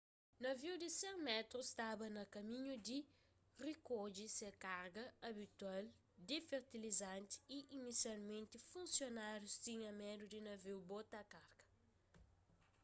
[0.43, 2.99] naviu di 100 métrus staba na kaminhu di
[3.65, 5.83] rikodje se karga abitual
[6.27, 11.65] di fertilizanti y inisialmenti funsionárius tinha medu di naviu bota karga